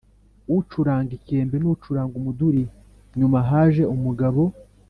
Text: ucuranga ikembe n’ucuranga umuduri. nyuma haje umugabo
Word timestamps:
ucuranga 0.57 1.11
ikembe 1.19 1.55
n’ucuranga 1.59 2.13
umuduri. 2.21 2.63
nyuma 3.17 3.37
haje 3.49 3.83
umugabo 3.95 4.41